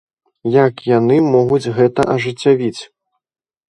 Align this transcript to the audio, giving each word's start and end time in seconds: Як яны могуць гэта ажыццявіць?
Як 0.55 0.75
яны 0.97 1.19
могуць 1.37 1.71
гэта 1.79 2.01
ажыццявіць? 2.17 2.77